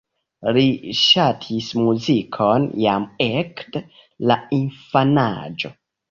Li 0.55 0.61
ŝatis 0.99 1.65
muzikon 1.79 2.65
jam 2.83 3.05
ekde 3.25 3.81
la 4.31 4.39
infanaĝo. 4.59 5.71